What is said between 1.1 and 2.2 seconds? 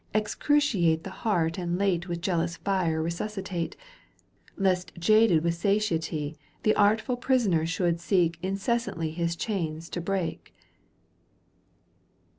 heart and late